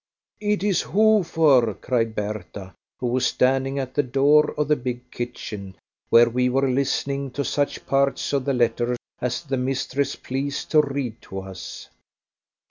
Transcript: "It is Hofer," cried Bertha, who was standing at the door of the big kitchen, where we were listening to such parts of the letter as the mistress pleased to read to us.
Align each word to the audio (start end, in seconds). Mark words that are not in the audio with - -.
"It 0.39 0.63
is 0.63 0.81
Hofer," 0.81 1.75
cried 1.75 2.15
Bertha, 2.15 2.73
who 2.99 3.05
was 3.05 3.27
standing 3.27 3.77
at 3.77 3.93
the 3.93 4.01
door 4.01 4.55
of 4.57 4.67
the 4.69 4.75
big 4.75 5.11
kitchen, 5.11 5.75
where 6.09 6.27
we 6.27 6.49
were 6.49 6.67
listening 6.67 7.29
to 7.33 7.45
such 7.45 7.85
parts 7.85 8.33
of 8.33 8.45
the 8.45 8.53
letter 8.53 8.95
as 9.21 9.43
the 9.43 9.57
mistress 9.57 10.15
pleased 10.15 10.71
to 10.71 10.81
read 10.81 11.21
to 11.21 11.41
us. 11.41 11.89